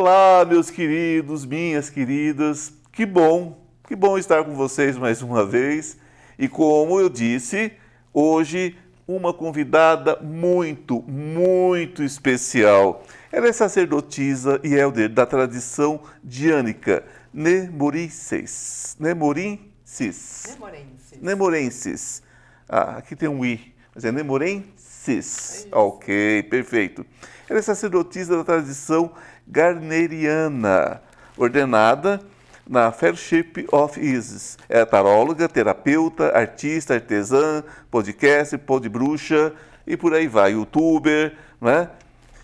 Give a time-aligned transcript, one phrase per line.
[0.00, 2.72] Olá, meus queridos, minhas queridas.
[2.92, 5.98] Que bom, que bom estar com vocês mais uma vez.
[6.38, 7.72] E como eu disse,
[8.12, 8.76] hoje
[9.06, 13.02] uma convidada muito, muito especial.
[13.32, 18.96] Ela é sacerdotisa e elder da tradição diânica Nemorenses.
[21.22, 22.22] Nemorenses.
[22.68, 25.66] Ah, aqui tem um i, mas é Nemorenses.
[25.72, 27.06] É ok, perfeito.
[27.48, 29.10] Ela é sacerdotisa da tradição
[29.46, 31.00] garneriana,
[31.38, 32.20] ordenada
[32.68, 34.58] na Fellowship of Isis.
[34.68, 39.54] É taróloga, terapeuta, artista, artesã, podcast, podbruxa
[39.86, 41.88] e por aí vai, youtuber, né?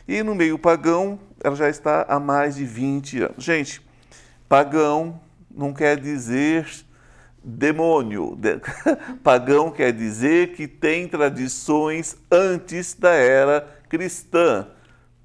[0.08, 3.45] E no meio pagão, ela já está há mais de 20 anos.
[3.45, 3.83] Gente,
[4.48, 5.20] pagão
[5.55, 6.66] não quer dizer
[7.45, 8.34] demônio.
[8.37, 8.61] De-
[9.23, 14.67] Pagão quer dizer que tem tradições antes da era cristã.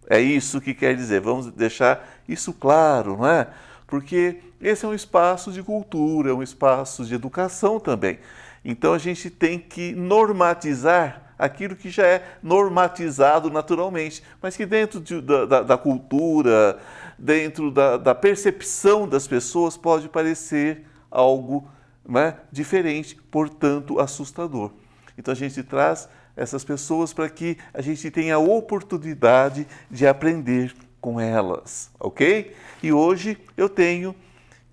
[0.10, 1.22] É isso que quer dizer.
[1.22, 3.48] Vamos deixar isso claro, não é?
[3.88, 8.20] Porque esse é um espaço de cultura, é um espaço de educação também.
[8.64, 15.00] Então a gente tem que normatizar aquilo que já é normatizado naturalmente, mas que dentro
[15.00, 16.78] de- da, da- da cultura,
[17.18, 21.68] dentro da, da percepção das pessoas, pode parecer algo
[22.10, 24.72] né, diferente, portanto assustador.
[25.18, 30.74] Então a gente traz essas pessoas para que a gente tenha a oportunidade de aprender
[31.00, 32.56] com elas, ok?
[32.82, 34.16] E hoje eu tenho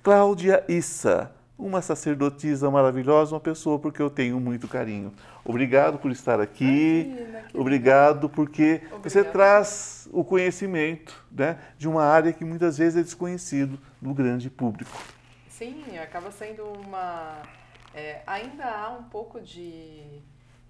[0.02, 5.12] Cláudia Issa, uma sacerdotisa maravilhosa, uma pessoa porque eu tenho muito carinho.
[5.44, 7.06] Obrigado por estar aqui.
[7.06, 13.02] Imagina, Obrigado porque você traz o conhecimento né, de uma área que muitas vezes é
[13.02, 14.96] desconhecido do grande público.
[15.56, 17.40] Sim, acaba sendo uma.
[17.94, 20.20] é, ainda há um pouco de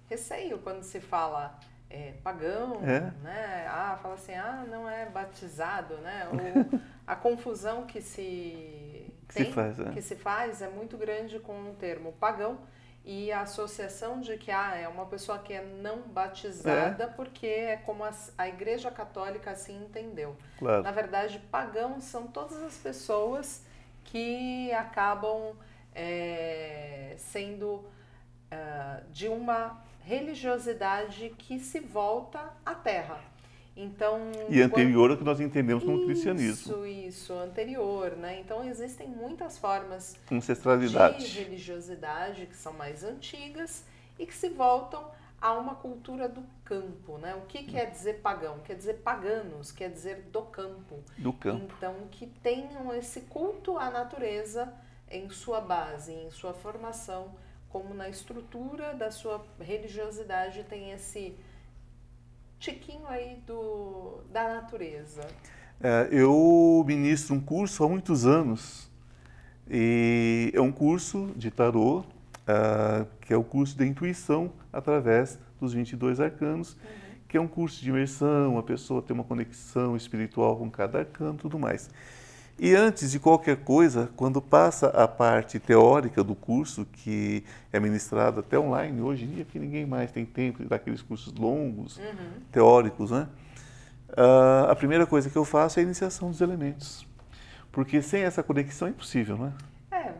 [0.09, 3.11] receio quando se fala é, pagão, É.
[3.21, 3.67] né?
[3.69, 6.27] Ah, fala assim, ah, não é batizado, né?
[6.31, 9.89] Ou a confusão que se Que se tem, faz, é.
[9.91, 12.57] que se faz é muito grande com o termo pagão
[13.03, 17.77] e a associação de que ah, é uma pessoa que é não batizada porque é
[17.77, 20.35] como a, a Igreja Católica assim entendeu.
[20.59, 20.83] Claro.
[20.83, 23.65] Na verdade, pagãos são todas as pessoas
[24.07, 25.55] que acabam
[25.93, 27.85] é, sendo
[28.51, 33.19] ah, de uma religiosidade que se volta à terra.
[33.75, 34.19] Então,
[34.49, 38.39] E anterior ao que nós entendemos como cristianismo, Isso, isso, anterior, né?
[38.39, 41.23] Então existem muitas formas de ancestralidade.
[41.39, 43.85] religiosidade que são mais antigas
[44.17, 45.05] e que se voltam
[45.39, 47.35] a uma cultura do campo, né?
[47.35, 48.59] O que quer dizer pagão?
[48.63, 51.03] Quer dizer paganos, quer dizer do campo.
[51.17, 51.63] do campo.
[51.77, 54.73] Então, que tenham esse culto à natureza
[55.09, 57.35] em sua base, em sua formação,
[57.69, 61.35] como na estrutura da sua religiosidade tem esse
[62.59, 65.21] tiquinho aí do, da natureza.
[65.79, 68.89] É, eu ministro um curso há muitos anos
[69.69, 72.03] e é um curso de tarô,
[72.47, 76.77] ah, que é o curso de intuição através dos 22 arcanos,
[77.27, 81.35] que é um curso de imersão, a pessoa tem uma conexão espiritual com cada arcano
[81.35, 81.89] e tudo mais.
[82.59, 88.39] E antes de qualquer coisa, quando passa a parte teórica do curso, que é ministrada
[88.39, 91.99] até online, hoje em dia que ninguém mais tem tempo daqueles cursos longos,
[92.51, 93.27] teóricos, né?
[94.15, 97.05] Ah, a primeira coisa que eu faço é a iniciação dos elementos.
[97.71, 99.53] Porque sem essa conexão é impossível, né?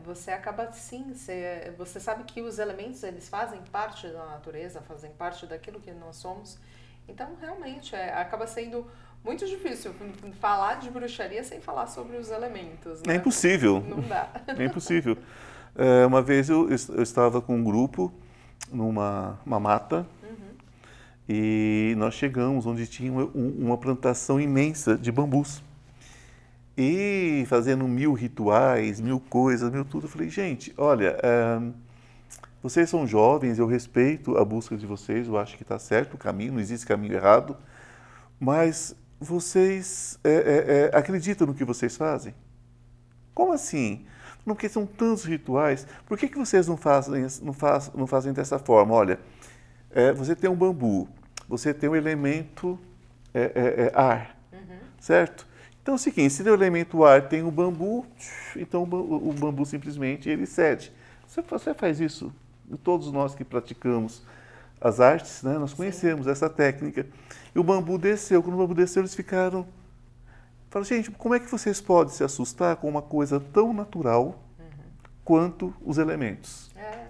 [0.07, 4.81] É, você acaba sim, você, você sabe que os elementos eles fazem parte da natureza,
[4.81, 6.57] fazem parte daquilo que nós somos.
[7.07, 8.85] Então, realmente, é, acaba sendo
[9.23, 9.94] muito difícil
[10.40, 13.01] falar de bruxaria sem falar sobre os elementos.
[13.03, 13.16] É Né?
[13.16, 13.84] impossível.
[13.88, 14.29] Não dá.
[14.47, 15.18] É impossível.
[15.79, 18.12] É, uma vez eu, eu estava com um grupo
[18.72, 20.07] numa uma mata
[21.29, 25.62] e nós chegamos onde tinha uma, um- uma plantação imensa de bambus.
[26.78, 30.06] E fazendo mil rituais, mil coisas, mil tudo.
[30.06, 31.60] Eu falei, gente, olha, é,
[32.62, 36.18] vocês são jovens, eu respeito a busca de vocês, eu acho que está certo o
[36.18, 37.57] caminho, não existe caminho errado,
[38.40, 42.36] mas vocês é, é, é, acreditam no que vocês fazem?
[43.34, 44.06] Como assim?
[44.46, 45.88] Não, porque são tantos rituais.
[46.06, 48.94] Por que, que vocês não fazem, não, faz, não fazem dessa forma?
[48.94, 49.19] Olha,
[49.90, 51.10] é, você tem um bambu,
[51.50, 52.80] você tem um elemento
[53.34, 54.38] é, ar,
[55.00, 55.48] certo?
[55.88, 58.06] Então é o seguinte, se no elemento ar tem o bambu,
[58.57, 60.92] então o ba- o bambu simplesmente ele cede.
[61.25, 62.30] Você, faz isso,
[62.84, 64.22] todos nós que praticamos
[64.81, 67.07] as artes, né, nós conhecemos essa técnica.
[67.56, 69.66] E o bambu desceu, quando o bambu desceu eles ficaram
[70.69, 74.44] Fala, gente, como é que vocês podem se assustar com uma coisa tão natural
[75.24, 76.69] quanto os elementos?
[76.75, 77.06] É,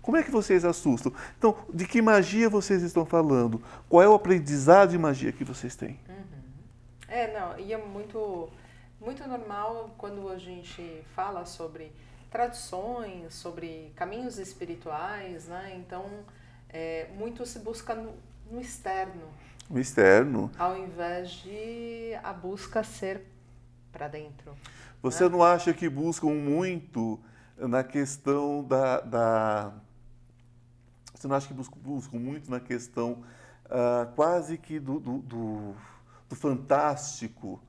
[0.00, 1.12] Como é que vocês assustam?
[1.36, 3.60] Então, de que magia vocês estão falando?
[3.90, 6.00] Qual é o aprendizado de magia que vocês têm?
[7.12, 8.48] É, não, e é muito,
[8.98, 11.92] muito normal quando a gente fala sobre
[12.30, 15.74] tradições, sobre caminhos espirituais, né?
[15.76, 16.06] Então,
[16.70, 18.14] é, muito se busca no,
[18.50, 19.28] no externo.
[19.68, 20.50] No externo.
[20.58, 23.26] Ao invés de a busca ser
[23.92, 24.56] para dentro.
[25.02, 25.28] Você né?
[25.28, 27.20] não acha que buscam muito
[27.58, 29.72] na questão da, da
[31.14, 33.22] você não acha que buscam, buscam muito na questão
[33.66, 35.74] uh, quase que do, do, do,
[36.32, 37.62] do, fantástico,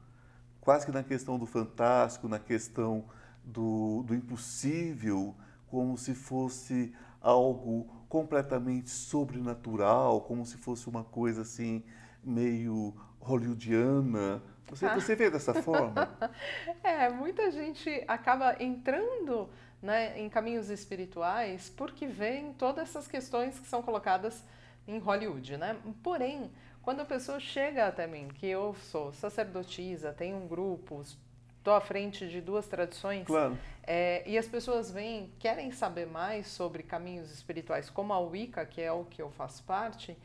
[0.61, 3.05] quase que na questão do fantástico, na questão
[3.43, 5.35] do, do impossível,
[5.67, 11.83] como se fosse algo completamente sobrenatural, como se fosse uma coisa assim
[12.23, 14.41] meio hollywoodiana.
[14.69, 14.95] Você, ah.
[14.95, 16.09] você vê dessa forma?
[16.83, 19.49] é, muita gente acaba entrando
[19.81, 24.41] né, em caminhos espirituais porque vem todas essas questões que são colocadas
[24.87, 25.77] em Hollywood, né?
[26.01, 26.51] Porém,
[26.83, 31.01] quando a pessoa chega até mim, que eu sou sacerdotisa, tenho um grupo,
[31.57, 33.57] estou à frente de duas tradições, claro.
[33.83, 38.81] é, e as pessoas vêm, querem saber mais sobre caminhos espirituais, como a Wicca, que
[38.81, 40.15] é o que eu faço parte,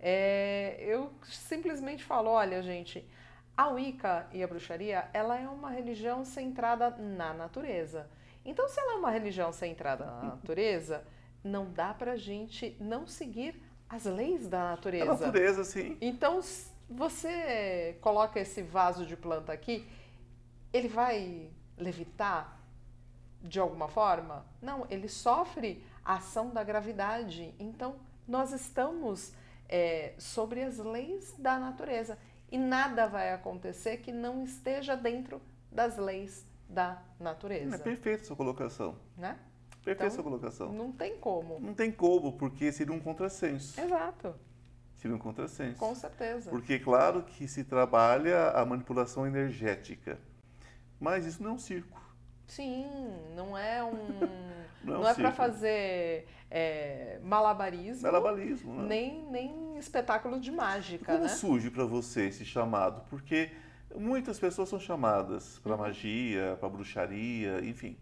[0.00, 3.06] é, eu simplesmente falo, olha, gente,
[3.54, 8.08] a Wicca e a bruxaria, ela é uma religião centrada na natureza.
[8.42, 11.04] Então, se ela é uma religião centrada na natureza,
[11.44, 15.12] não dá para a gente não seguir as leis da natureza.
[15.12, 15.96] A natureza, sim.
[16.00, 16.40] Então,
[16.88, 19.86] você coloca esse vaso de planta aqui,
[20.72, 22.60] ele vai levitar
[23.42, 24.44] de alguma forma?
[24.60, 27.54] Não, ele sofre a ação da gravidade.
[27.58, 27.96] Então,
[28.26, 29.32] nós estamos
[29.68, 32.18] é, sobre as leis da natureza
[32.50, 35.40] e nada vai acontecer que não esteja dentro
[35.70, 37.76] das leis da natureza.
[37.76, 38.96] É perfeita sua colocação.
[39.16, 39.38] Né?
[39.86, 40.72] Perfeita então, colocação.
[40.72, 41.60] Não tem como.
[41.60, 43.80] Não tem como, porque seria um contrassenso.
[43.80, 44.34] Exato.
[44.96, 45.78] Seria um contrassenso.
[45.78, 46.50] Com certeza.
[46.50, 50.18] Porque, claro, que se trabalha a manipulação energética.
[50.98, 52.00] Mas isso não é um circo.
[52.48, 52.86] Sim,
[53.36, 54.08] não é um.
[54.82, 58.02] não é, um é para fazer é, malabarismo.
[58.02, 58.88] Malabarismo, né?
[58.88, 61.12] Nem, nem espetáculo de mágica.
[61.12, 61.28] Como né?
[61.28, 63.04] surge para você esse chamado?
[63.08, 63.52] Porque
[63.94, 65.78] Muitas pessoas são chamadas para uhum.
[65.78, 67.96] magia, para bruxaria, enfim.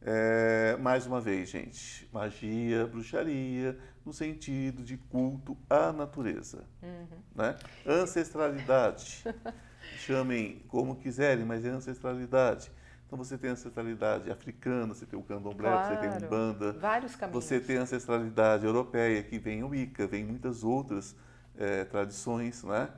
[0.00, 6.64] É, mais uma vez, gente, magia, bruxaria, no sentido de culto à natureza.
[6.82, 7.18] Uhum.
[7.34, 7.56] Né?
[7.86, 9.24] Ancestralidade.
[9.98, 12.70] Chamem como quiserem, mas é ancestralidade.
[13.06, 15.94] Então você tem ancestralidade africana, você tem o candomblé, claro.
[15.94, 16.72] você tem banda.
[16.74, 17.44] Vários caminhos.
[17.44, 21.16] Você tem ancestralidade europeia, que vem o Wicca, vem muitas outras
[21.56, 22.88] é, tradições, né?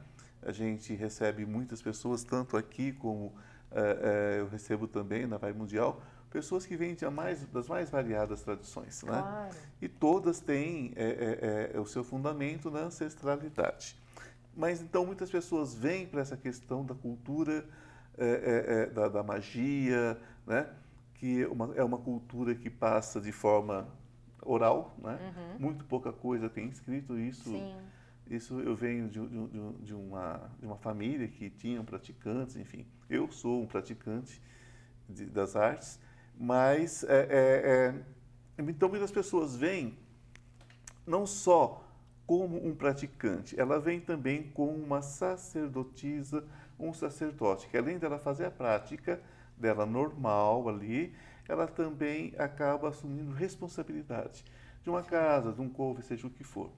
[0.42, 3.32] a gente recebe muitas pessoas, tanto aqui como
[3.70, 3.80] é,
[4.36, 9.02] é, eu recebo também na Vai Mundial, pessoas que vêm mais, das mais variadas tradições.
[9.02, 9.12] Né?
[9.12, 9.56] Claro.
[9.82, 13.96] E todas têm é, o seu fundamento na ancestralidade.
[14.56, 17.64] Mas então muitas pessoas vêm para essa questão da cultura,
[18.92, 20.68] da, da, magia, né?
[21.14, 23.88] que uma, é uma cultura que passa de forma
[24.42, 25.18] oral, né?
[25.36, 25.58] Uhum.
[25.58, 27.50] muito pouca coisa tem escrito isso.
[27.50, 27.74] Sim
[28.30, 32.86] isso eu venho de, de, de, uma, de uma família que tinham praticantes, enfim.
[33.08, 34.40] Eu sou um praticante
[35.08, 35.98] de, das artes,
[36.40, 37.94] mas é, é,
[38.58, 39.98] é, então muitas pessoas vêm
[41.06, 41.84] não só
[42.26, 46.42] como um praticante, ela vem também como uma sacerdotisa,
[46.78, 49.20] um sacerdote, que além dela fazer a prática
[49.54, 51.14] dela normal ali,
[51.46, 54.42] ela também acaba assumindo responsabilidade
[54.82, 56.70] de uma casa, de um couve, seja o que for.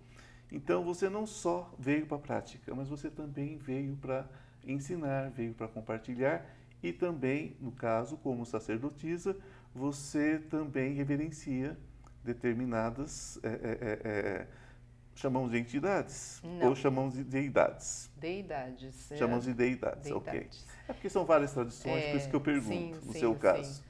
[0.51, 4.29] Então você não só veio para a prática, mas você também veio para
[4.67, 6.45] ensinar, veio para compartilhar
[6.83, 9.37] e também, no caso, como sacerdotisa,
[9.75, 11.77] você também reverencia
[12.23, 14.47] determinadas, é, é, é,
[15.15, 16.69] chamamos de entidades não.
[16.69, 18.11] ou chamamos de deidades?
[18.17, 19.13] Deidades.
[19.17, 20.65] Chamamos de deidades, deidades.
[20.65, 20.83] ok.
[20.89, 22.69] É porque são várias tradições, por isso que eu pergunto,
[23.01, 23.83] sim, no sim, seu caso.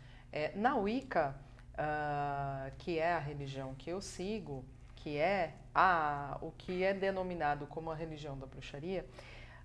[0.55, 1.35] na Wicca,
[1.73, 7.67] uh, que é a religião que eu sigo, que é a, o que é denominado
[7.67, 9.05] como a religião da bruxaria,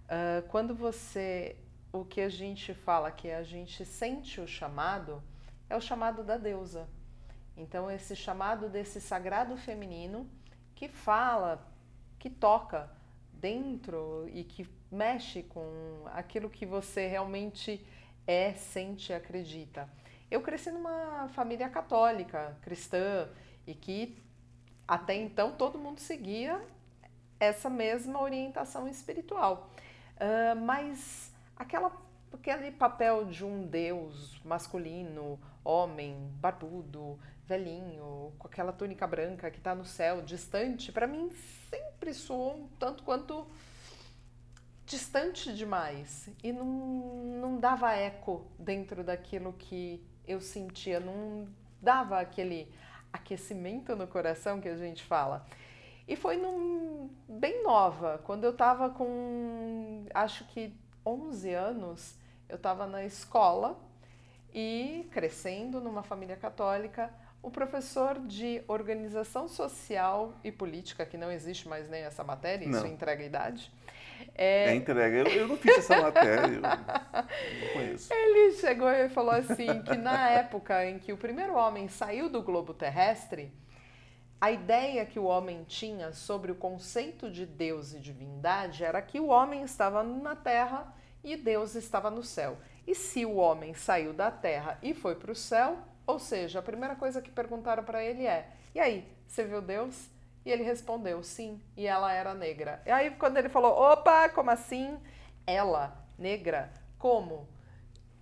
[0.05, 1.55] uh, quando você,
[1.91, 5.21] o que a gente fala que a gente sente o chamado,
[5.69, 6.87] é o chamado da deusa.
[7.55, 10.29] Então, esse chamado desse sagrado feminino
[10.75, 11.65] que fala,
[12.19, 12.89] que toca
[13.33, 17.85] dentro e que mexe com aquilo que você realmente
[18.25, 19.89] é, sente e acredita.
[20.29, 23.29] Eu cresci numa família católica, cristã,
[23.65, 24.17] e que
[24.87, 26.61] até então, todo mundo seguia
[27.39, 29.69] essa mesma orientação espiritual.
[30.15, 31.91] Uh, mas aquela,
[32.33, 39.75] aquele papel de um deus masculino homem, barbudo, velhinho, com aquela túnica branca que está
[39.75, 41.29] no céu, distante, para mim
[41.69, 43.45] sempre soou um tanto quanto
[44.85, 51.47] distante demais e não, não dava eco dentro daquilo que eu sentia, não
[51.81, 52.71] dava aquele
[53.11, 55.45] aquecimento no coração que a gente fala.
[56.07, 60.73] E foi num, bem nova, quando eu estava com acho que
[61.05, 62.15] 11 anos,
[62.47, 63.77] eu estava na escola
[64.59, 71.67] e crescendo numa família católica, o professor de organização social e política, que não existe
[71.67, 72.87] mais nem essa matéria, isso Não.
[72.87, 73.71] entrega a idade.
[74.33, 75.15] É, entrega.
[75.15, 78.11] Eu, eu não fiz essa matéria, eu não conheço.
[78.11, 82.41] Ele chegou e falou assim que na época em que o primeiro homem saiu do
[82.41, 83.53] globo terrestre,
[84.41, 89.19] a ideia que o homem tinha sobre o conceito de Deus e divindade era que
[89.19, 90.91] o homem estava na terra
[91.23, 92.57] e Deus estava no céu.
[92.87, 95.77] E se o homem saiu da terra e foi para o céu,
[96.07, 100.09] ou seja, a primeira coisa que perguntaram para ele é: "E aí, você viu Deus?"
[100.45, 102.81] E ele respondeu: "Sim", e ela era negra.
[102.85, 104.97] E aí quando ele falou: "Opa, como assim?
[105.45, 107.47] Ela, negra, como?"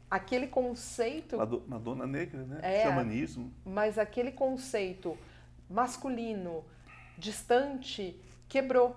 [0.10, 2.60] Aquele conceito Mado- Madonna Negra, né?
[2.62, 2.84] É.
[2.84, 3.52] Xamanismo.
[3.66, 5.18] mas aquele conceito
[5.70, 6.64] masculino,
[7.18, 8.96] distante, quebrou.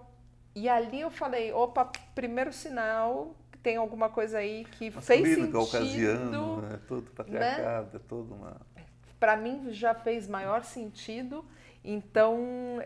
[0.55, 5.53] E ali eu falei, opa, primeiro sinal, tem alguma coisa aí que fez Masculino, sentido.
[5.53, 8.61] caucasiano, é todo patriarcado, é todo uma...
[9.19, 11.45] Para mim já fez maior sentido.
[11.85, 12.39] Então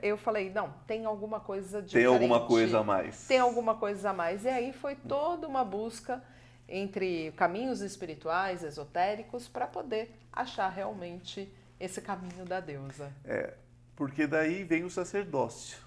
[0.03, 2.07] eu falei, não, tem alguma coisa Tem diferente.
[2.07, 3.27] alguma coisa a mais.
[3.27, 4.45] Tem alguma coisa a mais.
[4.45, 6.23] E aí foi toda uma busca
[6.69, 13.13] entre caminhos espirituais, esotéricos, para poder achar realmente esse caminho da deusa.
[13.25, 13.55] É,
[13.97, 15.79] porque daí vem o sacerdócio.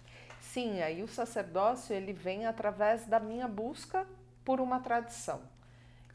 [0.42, 4.06] Sim, aí o sacerdócio ele vem através da minha busca
[4.46, 5.42] por uma tradição.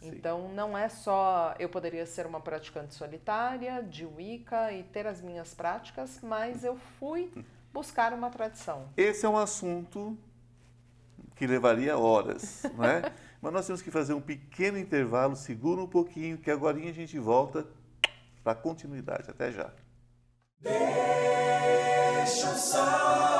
[0.01, 0.09] Sim.
[0.09, 5.21] Então não é só eu poderia ser uma praticante solitária de Wicca e ter as
[5.21, 7.31] minhas práticas, mas eu fui
[7.75, 8.89] buscar uma tradição.
[8.97, 10.17] Esse é um assunto
[11.37, 13.13] que levaria horas, não é?
[13.43, 17.19] Mas nós temos que fazer um pequeno intervalo, segura um pouquinho, que agora a gente
[17.19, 17.67] volta
[18.43, 19.31] para a continuidade.
[19.31, 19.71] Até já.
[20.61, 23.40] Deixa o sol,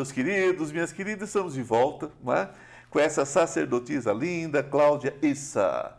[0.00, 2.48] meus queridos, minhas queridas, estamos de volta é?
[2.88, 5.94] com essa sacerdotisa linda, Cláudia Issa.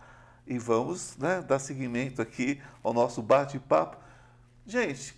[0.48, 3.98] E vamos né, dar seguimento aqui ao nosso bate-papo.
[4.66, 5.16] Gente,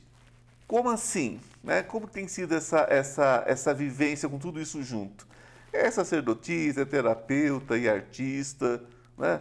[0.67, 1.39] como assim?
[1.63, 1.81] Né?
[1.81, 5.25] Como tem sido essa, essa, essa vivência com tudo isso junto?
[5.71, 8.83] É sacerdotisa, é terapeuta e artista,
[9.17, 9.39] né?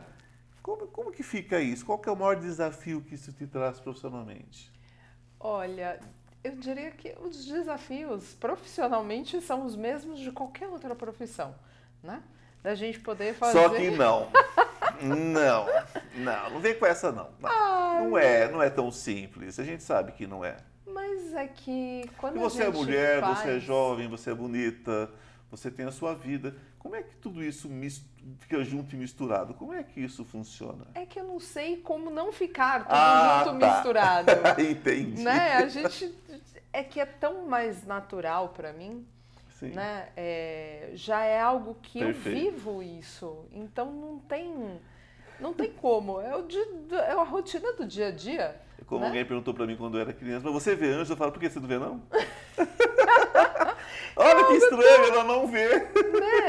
[0.62, 1.84] Como, como que fica isso?
[1.84, 4.72] Qual que é o maior desafio que isso te traz profissionalmente?
[5.40, 5.98] Olha,
[6.44, 11.54] eu diria que os desafios profissionalmente são os mesmos de qualquer outra profissão,
[12.02, 12.22] né?
[12.62, 13.58] Da gente poder fazer.
[13.58, 14.28] Só que não.
[15.00, 15.66] Não,
[16.14, 17.28] não, não vem com essa não.
[17.40, 19.58] Não, não é, não é tão simples.
[19.58, 20.56] A gente sabe que não é.
[20.86, 23.38] Mas é que quando E a você é mulher, faz...
[23.40, 25.10] você é jovem, você é bonita,
[25.50, 26.54] você tem a sua vida.
[26.78, 27.68] Como é que tudo isso
[28.40, 29.54] fica junto e misturado?
[29.54, 30.84] Como é que isso funciona?
[30.94, 33.74] É que eu não sei como não ficar tudo Ah, junto tá.
[33.74, 34.30] misturado.
[34.60, 35.22] Entendi.
[35.22, 35.54] né?
[35.54, 36.12] A gente
[36.72, 39.06] é que é tão mais natural para mim,
[39.50, 39.70] Sim.
[39.70, 40.08] né?
[40.16, 42.38] É, já é algo que Perfeito.
[42.38, 44.80] eu vivo isso, então não tem
[45.40, 46.20] Não tem como.
[46.20, 46.64] É, o dia,
[47.08, 48.60] é a rotina do dia a dia.
[48.86, 49.06] Como né?
[49.08, 51.12] alguém perguntou para mim quando eu era criança, mas você vê anjo?
[51.12, 52.02] Eu falo, por que você não vê não?
[54.14, 55.68] Olha que estranho, ela não vê.
[55.78, 55.88] Né?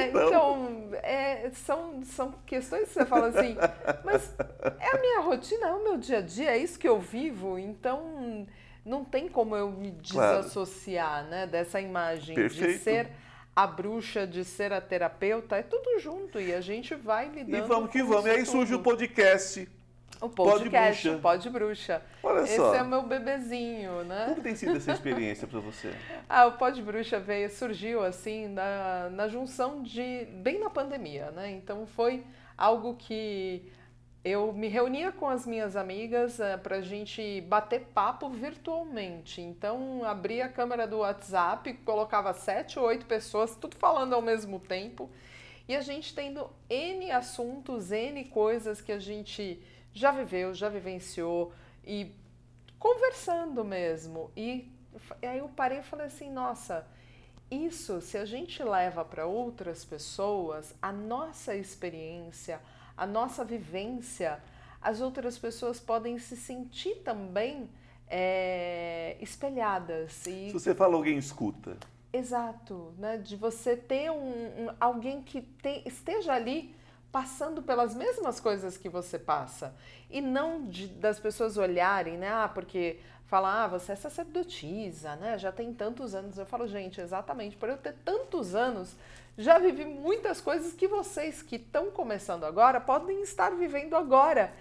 [0.09, 3.55] Então, é, são, são questões que você fala assim,
[4.03, 4.35] mas
[4.79, 7.57] é a minha rotina, é o meu dia a dia, é isso que eu vivo,
[7.57, 8.45] então
[8.85, 10.37] não tem como eu me Claro.
[10.41, 12.83] desassociar né, dessa imagem de Perfeito.
[12.83, 13.09] ser
[13.55, 17.67] a bruxa, de ser a terapeuta, é tudo junto e a gente vai E lidando
[17.67, 18.25] vamos que vamos.
[18.25, 18.83] E aí surge o tudo.
[18.83, 19.69] podcast.
[20.21, 21.17] o Pode podcast, Bruxa.
[21.17, 22.01] o Pode Bruxa.
[22.23, 22.73] Olha Esse só.
[22.73, 24.25] é o meu bebezinho, né?
[24.29, 25.91] Como tem sido essa experiência para você?
[26.29, 30.25] Ah, o Pó de Bruxa veio, surgiu assim na, na junção de.
[30.41, 31.51] bem na pandemia, né?
[31.51, 32.23] Então foi
[32.57, 33.71] algo que
[34.23, 39.41] eu me reunia com as minhas amigas eh, pra gente bater papo virtualmente.
[39.41, 44.59] Então abria a câmera do WhatsApp, colocava sete ou oito pessoas, tudo falando ao mesmo
[44.59, 45.09] tempo.
[45.67, 49.61] E a gente tendo N assuntos, N coisas que a gente
[49.93, 51.53] já viveu, já vivenciou
[51.85, 52.11] e
[52.79, 54.31] conversando mesmo.
[54.35, 56.85] E f- aí eu parei e falei assim, nossa,
[57.51, 62.59] isso se a gente leva para outras pessoas, a nossa experiência,
[62.95, 64.39] a nossa vivência,
[64.81, 67.69] as outras pessoas podem se sentir também
[68.07, 70.25] é, espelhadas.
[70.27, 71.77] E Se você fala, alguém escuta.
[72.11, 73.17] Exato, né?
[73.17, 74.15] De você ter um,
[74.67, 76.75] um- alguém que te- esteja ali
[77.11, 79.73] passando pelas mesmas coisas que você passa
[80.09, 82.29] e não de- das pessoas olharem, né?
[82.29, 85.39] Ah, porque falar, ah, você é sacerdotisa, né?
[85.39, 86.37] Já tem tantos anos.
[86.37, 88.95] Eu falo, gente, exatamente, por eu ter tantos anos,
[89.37, 94.53] já vivi muitas coisas que vocês que estão começando agora podem estar vivendo agora.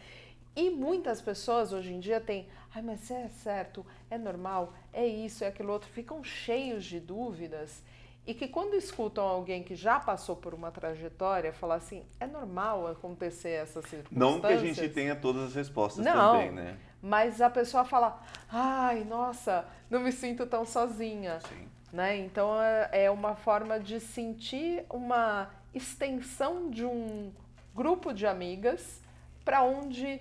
[0.54, 5.44] E muitas pessoas hoje em dia têm, ai, mas é certo, é normal, é isso,
[5.44, 7.82] é aquilo outro, ficam cheios de dúvidas
[8.26, 12.86] e que quando escutam alguém que já passou por uma trajetória, falar assim, é normal
[12.86, 14.34] acontecer essas circunstâncias.
[14.34, 16.32] Não que a gente tenha todas as respostas Não.
[16.32, 16.78] também, né?
[17.00, 21.68] Mas a pessoa fala, ai, nossa, não me sinto tão sozinha Sim.
[21.92, 22.16] Né?
[22.16, 27.32] Então é é uma forma de sentir uma extensão de um
[27.74, 29.00] grupo de amigas
[29.44, 30.20] para onde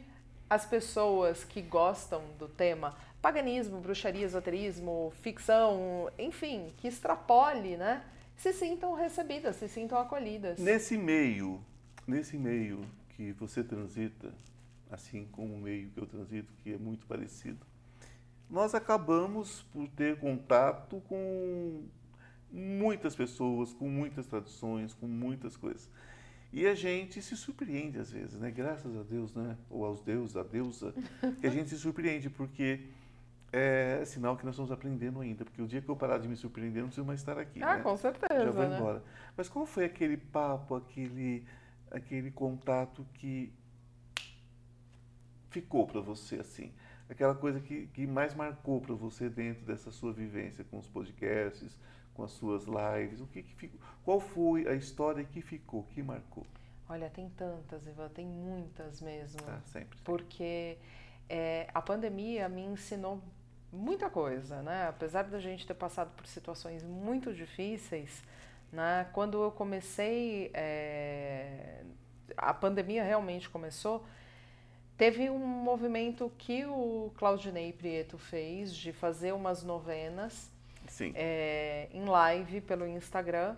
[0.50, 8.04] as pessoas que gostam do tema paganismo, bruxaria, esoterismo, ficção, enfim, que extrapole, né?
[8.36, 10.58] Se sintam recebidas, se sintam acolhidas.
[10.58, 11.64] Nesse meio,
[12.08, 14.34] nesse meio que você transita,
[14.90, 17.60] assim como o meio que eu transito, que é muito parecido,
[18.52, 21.86] nós acabamos por ter contato com
[22.52, 25.90] muitas pessoas, com muitas tradições, com muitas coisas.
[26.52, 28.52] E a gente se surpreende às vezes, né?
[28.52, 29.58] Graças a Deus, né?
[29.70, 30.94] Ou aos deuses, a deusa,
[31.40, 32.82] que a gente se surpreende, porque
[33.54, 35.46] é sinal que nós estamos aprendendo ainda.
[35.46, 37.64] Porque o dia que eu parar de me surpreender, eu não preciso mais estar aqui.
[37.64, 37.82] ah, né?
[37.82, 38.76] com certeza, já vai né?
[38.76, 39.02] embora.
[39.38, 41.46] Mas qual foi aquele papo, aquele,
[41.90, 43.54] aquele contato que
[45.50, 46.74] ficou para você assim?
[47.12, 51.78] Aquela coisa que, que mais marcou para você dentro dessa sua vivência com os podcasts,
[52.14, 53.20] com as suas lives?
[53.20, 53.80] O que, que ficou?
[54.06, 56.48] Qual foi a história que ficou, que marcou?
[56.88, 59.42] Olha, tem tantas, Ivan, tem muitas mesmo.
[59.42, 60.00] Tá, sempre.
[60.06, 60.78] porque
[61.28, 63.22] é, a pandemia me ensinou
[63.74, 64.88] muita coisa, né?
[64.88, 68.24] Apesar da gente ter passado por situações muito difíceis,
[68.72, 69.06] né?
[69.12, 71.84] Quando eu comecei, é,
[72.38, 74.06] a pandemia realmente começou,
[75.02, 80.52] teve um movimento que o Claudinei Prieto fez de fazer umas novenas
[81.16, 83.56] é, em live pelo Instagram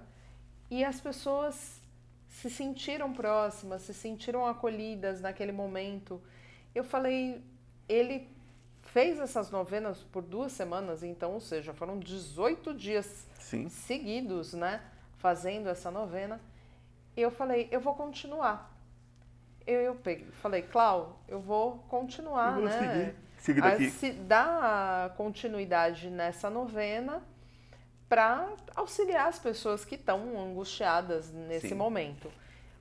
[0.72, 1.82] e as pessoas
[2.30, 6.22] se sentiram próximas, se sentiram acolhidas naquele momento.
[6.74, 7.44] Eu falei,
[7.90, 8.26] ele
[8.82, 13.68] fez essas novenas por duas semanas, então, ou seja, foram 18 dias Sim.
[13.68, 14.82] seguidos, né,
[15.18, 16.40] fazendo essa novena.
[17.18, 18.73] Eu falei, eu vou continuar.
[19.66, 22.80] Eu, eu peguei, falei, Clau, eu vou continuar, Eu vou né?
[22.80, 27.24] seguir, seguir a se dar continuidade nessa novena
[28.10, 31.76] para auxiliar as pessoas que estão angustiadas nesse Sim.
[31.76, 32.32] momento.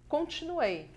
[0.09, 0.90] Continuei.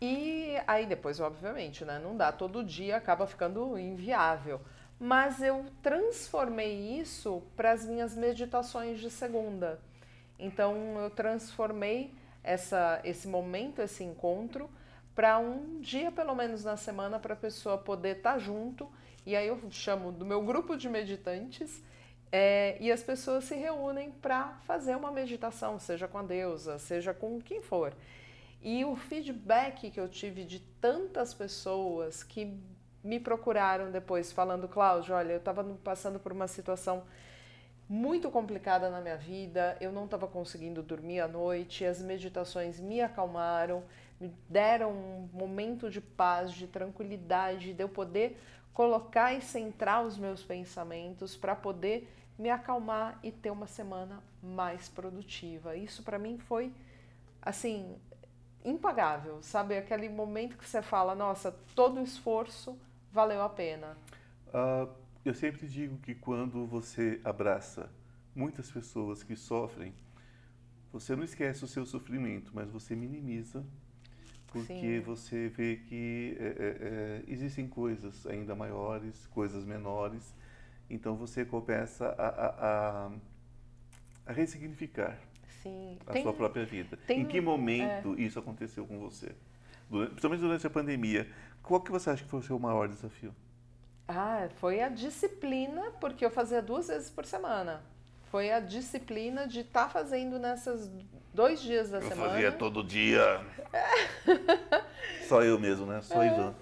[0.00, 4.60] E aí depois, obviamente, né, não dá todo dia, acaba ficando inviável.
[4.98, 9.80] Mas eu transformei isso para as minhas meditações de segunda.
[10.38, 14.70] Então eu transformei essa, esse momento, esse encontro,
[15.14, 18.90] para um dia pelo menos na semana para a pessoa poder estar junto.
[19.26, 21.82] E aí eu chamo do meu grupo de meditantes
[22.32, 27.12] é, e as pessoas se reúnem para fazer uma meditação, seja com a deusa, seja
[27.12, 27.92] com quem for.
[28.62, 32.58] E o feedback que eu tive de tantas pessoas que
[33.02, 37.02] me procuraram depois falando, Cláudio, olha, eu estava passando por uma situação
[37.88, 43.00] muito complicada na minha vida, eu não estava conseguindo dormir à noite, as meditações me
[43.00, 43.82] acalmaram,
[44.20, 48.38] me deram um momento de paz, de tranquilidade, de eu poder
[48.74, 54.88] colocar e centrar os meus pensamentos para poder me acalmar e ter uma semana mais
[54.88, 55.76] produtiva.
[55.76, 56.72] Isso para mim foi
[57.40, 57.96] assim
[58.64, 59.76] impagável, sabe?
[59.76, 62.78] Aquele momento que você fala, nossa, todo o esforço
[63.10, 63.96] valeu a pena.
[64.48, 64.90] Uh,
[65.24, 67.90] eu sempre digo que quando você abraça
[68.34, 69.94] muitas pessoas que sofrem,
[70.92, 73.64] você não esquece o seu sofrimento, mas você minimiza
[74.52, 75.00] porque Sim.
[75.00, 80.34] você vê que é, é, é, existem coisas ainda maiores, coisas menores,
[80.88, 83.10] então você começa a, a, a,
[84.26, 85.18] a ressignificar
[85.62, 85.98] Sim.
[86.06, 86.98] a tem, sua própria vida.
[87.06, 88.22] Tem, em que momento é.
[88.22, 89.34] isso aconteceu com você?
[89.88, 91.28] Durante, principalmente durante a pandemia.
[91.62, 93.34] Qual que você acha que foi o seu maior desafio?
[94.08, 97.82] Ah, foi a disciplina, porque eu fazia duas vezes por semana.
[98.30, 100.88] Foi a disciplina de estar tá fazendo nessas
[101.34, 102.26] dois dias da eu semana.
[102.26, 103.40] Eu fazia todo dia.
[105.26, 106.00] Só eu mesmo, né?
[106.02, 106.28] Só é.
[106.28, 106.54] Ivan.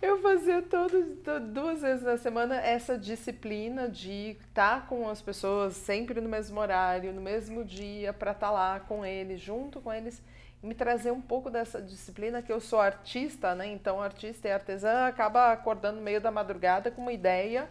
[0.00, 1.16] Eu fazia todo,
[1.52, 6.58] duas vezes na semana essa disciplina de estar tá com as pessoas sempre no mesmo
[6.60, 10.20] horário, no mesmo dia, para estar tá lá com eles, junto com eles,
[10.60, 13.68] e me trazer um pouco dessa disciplina que eu sou artista, né?
[13.68, 17.68] Então, artista e artesã acaba acordando no meio da madrugada com uma ideia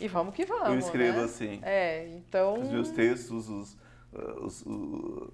[0.00, 0.68] e vamos que vamos.
[0.68, 1.24] Eu escrevo né?
[1.24, 1.60] assim.
[1.62, 2.60] É, então.
[2.60, 3.76] Os meus textos, os,
[4.12, 4.64] Uh, os,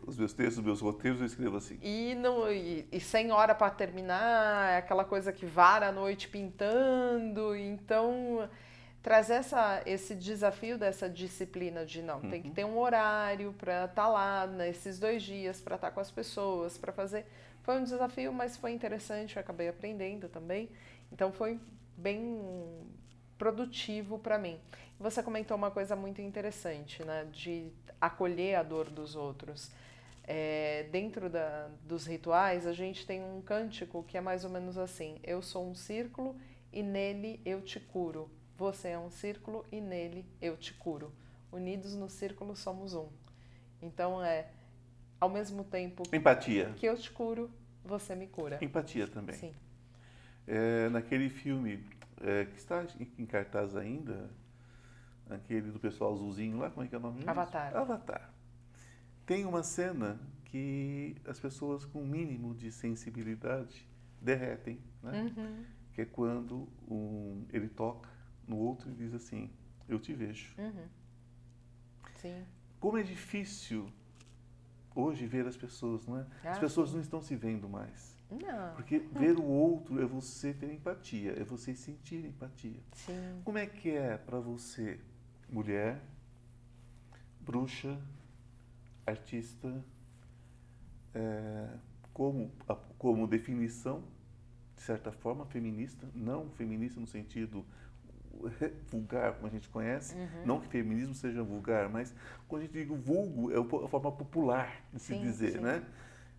[0.07, 1.79] os, meus textos, os meus roteiros eu escrevo assim.
[1.81, 6.29] E, não, e, e sem hora para terminar, é aquela coisa que vara a noite
[6.29, 7.57] pintando.
[7.57, 8.47] Então,
[9.03, 12.29] trazer essa, esse desafio dessa disciplina de não, uhum.
[12.29, 12.55] tem que uhum.
[12.55, 16.11] ter um horário para estar tá lá nesses dois dias, para estar tá com as
[16.11, 17.25] pessoas, para fazer.
[17.63, 20.69] Foi um desafio, mas foi interessante, eu acabei aprendendo também.
[21.11, 21.59] Então, foi
[21.97, 22.39] bem
[23.39, 24.59] produtivo para mim.
[24.99, 27.71] Você comentou uma coisa muito interessante, né, de
[28.01, 29.71] acolher a dor dos outros.
[30.25, 34.77] É, dentro da, dos rituais, a gente tem um cântico que é mais ou menos
[34.77, 36.35] assim: Eu sou um círculo
[36.73, 38.29] e nele eu te curo.
[38.57, 41.13] Você é um círculo e nele eu te curo.
[41.53, 43.09] Unidos no círculo somos um.
[43.81, 44.49] Então é
[45.21, 47.51] ao mesmo tempo empatia que eu te curo,
[47.85, 48.59] você me cura.
[48.61, 49.37] Empatia também.
[49.37, 49.55] Sim.
[50.47, 51.85] É, naquele filme
[52.21, 52.85] é, que está
[53.19, 54.31] em cartaz ainda,
[55.29, 57.31] aquele do pessoal azulzinho lá, como é que é o nome mesmo?
[57.31, 57.77] Avatar.
[57.77, 58.35] Avatar.
[59.25, 63.89] Tem uma cena que as pessoas com um mínimo de sensibilidade
[64.21, 65.23] derretem, né?
[65.23, 65.65] Uhum.
[65.93, 68.09] Que é quando um, ele toca
[68.47, 69.51] no outro e diz assim,
[69.89, 70.55] eu te vejo.
[70.59, 70.89] Uhum.
[72.17, 72.45] Sim.
[72.79, 73.91] Como é difícil
[74.95, 76.27] hoje ver as pessoas, não é?
[76.45, 76.97] Ah, as pessoas sim.
[76.97, 78.16] não estão se vendo mais.
[78.31, 78.75] Não.
[78.75, 82.81] Porque ver o outro é você ter empatia, é você sentir empatia.
[82.93, 83.41] Sim.
[83.45, 84.99] Como é que é para você
[85.49, 86.03] mulher,
[87.41, 87.99] bruxa,
[89.07, 89.85] artista,
[91.15, 91.69] é,
[92.13, 92.51] como,
[92.99, 94.03] como definição,
[94.75, 97.65] de certa forma, feminista, não feminista no sentido
[98.91, 100.47] vulgar, como a gente conhece, uhum.
[100.47, 102.15] não que feminismo seja vulgar, mas
[102.49, 105.61] quando a gente diz vulgo, é a forma popular de se sim, dizer, sim.
[105.61, 105.83] né?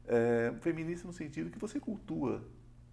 [0.07, 2.41] É, feminista no sentido que você cultua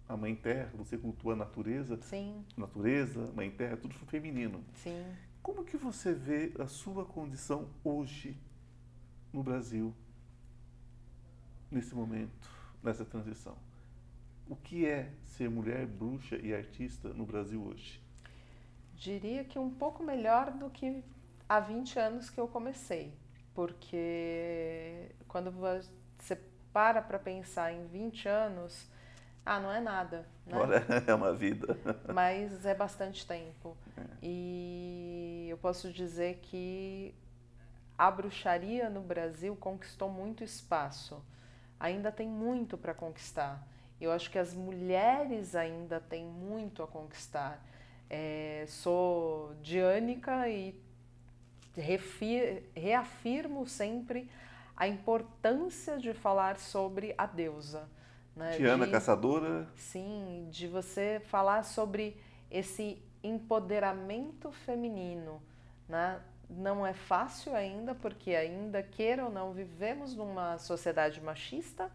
[0.07, 2.43] a mãe terra, você cultua a natureza, sim.
[2.55, 4.63] natureza, mãe terra, tudo feminino.
[4.75, 5.05] Sim.
[5.41, 8.37] Como que você vê a sua condição hoje
[9.31, 9.93] no Brasil,
[11.71, 12.49] nesse momento,
[12.83, 13.57] nessa transição?
[14.47, 17.99] O que é ser mulher, bruxa e artista no Brasil hoje?
[18.93, 21.03] Diria que um pouco melhor do que
[21.49, 23.13] há 20 anos que eu comecei,
[23.53, 25.51] porque quando
[26.75, 28.85] para para pensar em 20 anos,
[29.45, 30.27] ah, não é nada.
[30.45, 30.57] Né?
[31.07, 31.77] É uma vida.
[32.13, 33.77] Mas é bastante tempo.
[33.97, 34.01] É.
[34.21, 37.15] E eu posso dizer que
[37.97, 41.23] a bruxaria no Brasil conquistou muito espaço.
[41.79, 43.65] Ainda tem muito para conquistar.
[44.01, 47.65] Eu acho que as mulheres ainda têm muito a conquistar.
[48.09, 50.77] É, sou diânica e
[52.75, 54.29] reafirmo sempre
[54.75, 57.89] a importância de falar sobre a deusa.
[58.35, 58.57] Né?
[58.57, 59.67] Tiana de, Caçadora.
[59.75, 62.17] Sim, de você falar sobre
[62.51, 65.41] esse empoderamento feminino.
[65.87, 66.19] Né?
[66.49, 71.89] Não é fácil ainda, porque ainda, queira ou não, vivemos numa sociedade machista,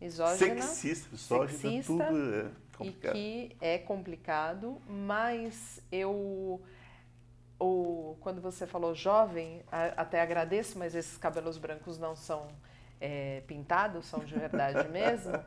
[0.00, 3.16] misógina, sexista, misógina, sexista, tudo é complicado.
[3.16, 6.62] E que é complicado, mas eu
[7.60, 12.48] o, quando você falou jovem, a, até agradeço, mas esses cabelos brancos não são
[13.00, 15.38] é, pintados, são de verdade mesmo.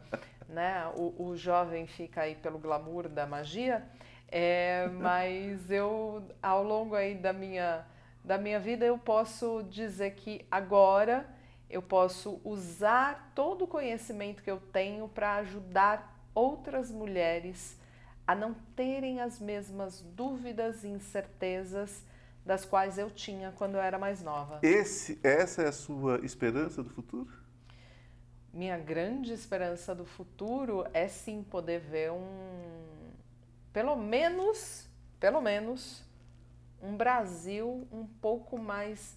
[0.47, 0.85] né?
[0.95, 3.83] O, o, jovem fica aí pelo glamour da magia,
[4.29, 7.85] é, mas eu, ao longo aí da minha
[8.23, 11.27] da minha vida, eu posso dizer que agora
[11.69, 17.77] eu posso usar todo o conhecimento que eu tenho para ajudar outras mulheres
[18.25, 22.03] a não terem as mesmas dúvidas e incertezas
[22.45, 24.59] das quais eu tinha quando eu era mais nova.
[24.61, 27.31] Esse, essa é a sua esperança do futuro?
[28.53, 33.11] Minha grande esperança do futuro é sim poder ver um,
[33.71, 34.87] pelo menos,
[35.19, 36.03] pelo menos,
[36.81, 39.15] um Brasil um pouco mais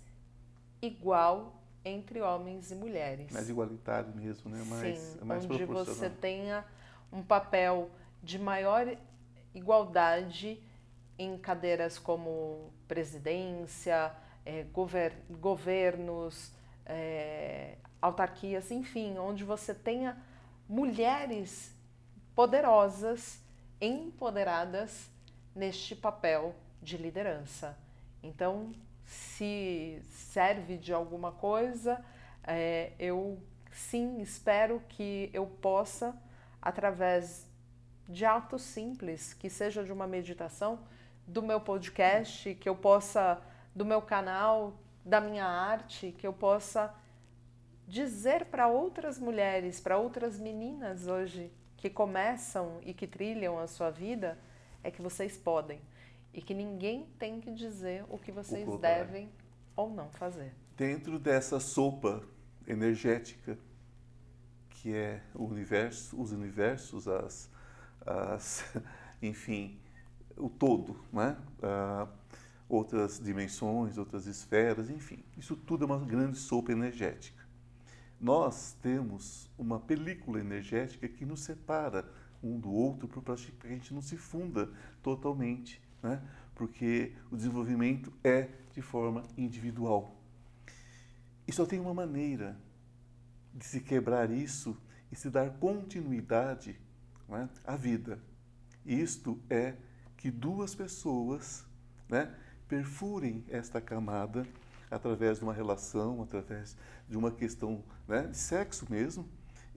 [0.81, 3.31] igual entre homens e mulheres.
[3.31, 4.65] Mais igualitário mesmo, né?
[4.67, 6.65] Mais, Sim, mais onde você tenha
[7.13, 7.91] um papel
[8.27, 8.85] de maior
[9.55, 10.61] igualdade
[11.17, 14.13] em cadeiras como presidência,
[14.45, 16.53] eh, gover- governos,
[16.85, 20.21] eh, autarquias, enfim, onde você tenha
[20.69, 21.73] mulheres
[22.35, 23.41] poderosas,
[23.81, 25.09] empoderadas
[25.55, 27.79] neste papel de liderança.
[28.23, 28.73] Então,
[29.05, 32.05] se serve de alguma coisa,
[32.43, 33.39] eh, eu
[33.71, 36.15] sim espero que eu possa,
[36.61, 37.47] através
[38.09, 40.79] de atos simples, que seja de uma meditação,
[41.27, 43.41] do meu podcast, que eu possa,
[43.75, 46.95] do meu canal, da minha arte, que eu possa
[47.87, 53.91] dizer para outras mulheres, para outras meninas hoje que começam e que trilham a sua
[53.91, 54.39] vida,
[54.83, 55.81] é que vocês podem
[56.33, 59.07] e que ninguém tem que dizer o que vocês contrário.
[59.07, 59.31] devem
[59.75, 60.53] ou não fazer.
[60.77, 62.23] Dentro dessa sopa
[62.67, 63.59] energética
[64.69, 67.51] que é o universo, os universos, as,
[68.07, 68.65] as
[69.21, 69.79] enfim,
[70.37, 71.37] o todo, né?
[71.63, 72.09] Ah,
[72.69, 77.45] outras dimensões, outras esferas, enfim, isso tudo é uma grande sopa energética.
[78.21, 82.11] Nós temos uma película energética que nos separa
[82.43, 84.71] um do outro para que a gente não se funda
[85.03, 86.23] totalmente, né?
[86.55, 90.17] porque o desenvolvimento é de forma individual.
[91.47, 92.59] E só tem uma maneira
[93.55, 94.77] de se quebrar isso
[95.13, 96.79] e se dar continuidade
[97.29, 98.19] né, à vida.
[98.85, 99.75] Isto é
[100.17, 101.65] que duas pessoas
[102.09, 102.33] né,
[102.69, 104.47] perfurem esta camada
[104.91, 106.77] através de uma relação, através
[107.09, 109.29] de uma questão né, de sexo mesmo.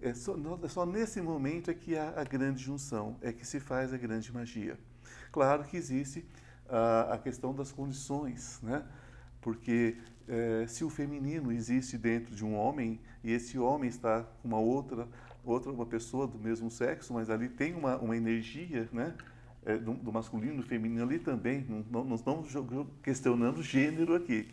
[0.02, 3.60] É só, é só nesse momento é que há a grande junção, é que se
[3.60, 4.80] faz a grande magia.
[5.32, 6.26] Claro que existe
[6.68, 8.86] a, a questão das condições, né?
[9.42, 14.48] porque eh, se o feminino existe dentro de um homem e esse homem está com
[14.48, 15.08] uma outra
[15.44, 19.14] outra uma pessoa do mesmo sexo, mas ali tem uma, uma energia, né,
[19.66, 21.66] eh, do, do masculino, do feminino ali também.
[21.68, 22.50] Não, não, não estamos
[23.02, 24.50] questionando gênero aqui,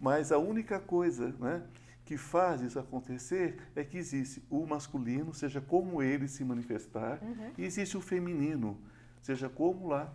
[0.00, 1.62] mas a única coisa, né,
[2.04, 7.20] que faz isso acontecer é que existe o masculino, seja como ele se manifestar,
[7.58, 8.78] e existe o feminino,
[9.20, 10.10] seja como lá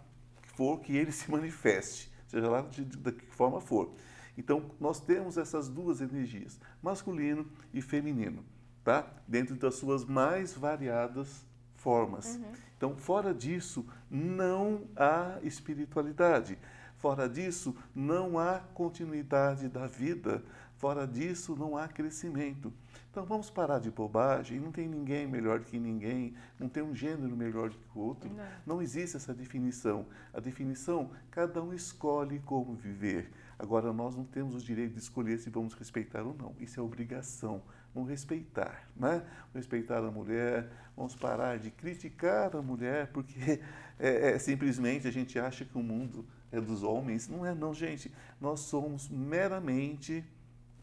[0.56, 3.93] for que ele se manifeste, seja lá de, de, da que forma for.
[4.36, 8.43] Então, nós temos essas duas energias, masculino e feminino,
[8.84, 9.08] tá?
[9.28, 12.39] Dentro das suas mais variadas formas.
[12.78, 16.58] Então, fora disso, não há espiritualidade.
[16.98, 20.43] Fora disso, não há continuidade da vida.
[20.78, 22.74] Fora disso, não há crescimento.
[23.10, 24.60] Então, vamos parar de bobagem.
[24.60, 28.30] Não tem ninguém melhor que ninguém, não tem um gênero melhor que o outro.
[28.65, 30.06] Não existe essa definição.
[30.34, 33.32] A definição, cada um escolhe como viver.
[33.60, 36.56] Agora, nós não temos o direito de escolher se vamos respeitar ou não.
[36.60, 37.62] Isso é obrigação.
[37.93, 39.19] Vamos respeitar, né?
[39.19, 43.60] Vamos respeitar a mulher, vamos parar de criticar a mulher, porque
[43.99, 47.27] é, é, simplesmente a gente acha que o mundo é dos homens.
[47.27, 48.12] Não é, não, gente.
[48.41, 50.23] Nós somos meramente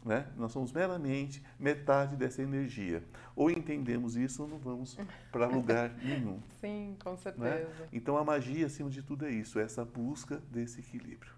[0.03, 0.25] né?
[0.35, 3.03] Nós somos meramente metade dessa energia.
[3.35, 4.97] Ou entendemos isso ou não vamos
[5.31, 6.39] para lugar nenhum.
[6.59, 7.17] Sim, com Né?
[7.17, 7.87] certeza.
[7.93, 11.31] Então a magia, acima de tudo, é isso, é essa busca desse equilíbrio.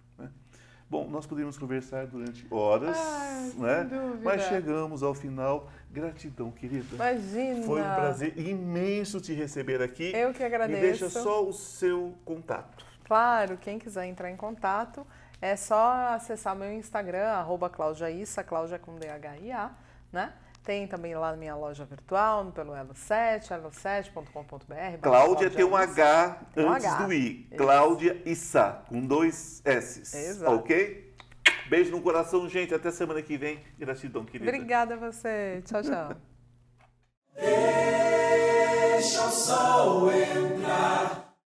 [0.93, 3.89] Bom, nós poderíamos conversar durante horas, Ah, né?
[4.23, 5.67] mas chegamos ao final.
[5.91, 6.93] Gratidão, querida.
[6.93, 7.63] Imagina!
[7.65, 10.11] Foi um prazer imenso te receber aqui.
[10.15, 10.79] Eu que Me agradeço.
[10.81, 12.85] deixa só o seu contato.
[13.05, 15.03] Claro, quem quiser entrar em contato,
[15.41, 19.71] é só acessar meu Instagram, arroba claudiaissa, Cláudia com D-H-I-A,
[20.11, 20.31] né?
[20.63, 24.97] Tem também lá na minha loja virtual, pelo Elo7, elo7.com.br.
[25.01, 27.05] Cláudia tem um H Um antes H.
[27.05, 27.47] do I.
[27.51, 27.57] Isso.
[27.57, 29.99] Cláudia Issa, com dois S.
[29.99, 30.55] Exato.
[30.55, 31.13] Ok?
[31.69, 32.73] Beijo no coração, gente.
[32.73, 33.59] Até semana que vem.
[33.77, 34.49] Gratidão, querida.
[34.49, 35.61] Obrigada a você.
[35.65, 36.15] Tchau, tchau.
[37.35, 41.32] Deixa o sol entrar.